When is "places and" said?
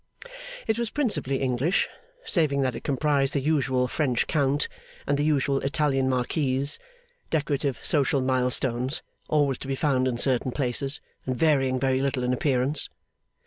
10.53-11.37